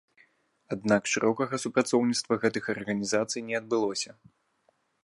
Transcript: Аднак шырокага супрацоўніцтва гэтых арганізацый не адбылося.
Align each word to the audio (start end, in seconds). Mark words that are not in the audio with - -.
Аднак 0.75 1.01
шырокага 1.11 1.59
супрацоўніцтва 1.65 2.33
гэтых 2.47 2.63
арганізацый 2.77 3.41
не 3.53 3.61
адбылося. 3.63 4.11